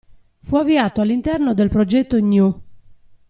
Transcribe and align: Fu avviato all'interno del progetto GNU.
Fu 0.41 0.55
avviato 0.57 1.01
all'interno 1.01 1.53
del 1.53 1.69
progetto 1.69 2.17
GNU. 2.17 2.61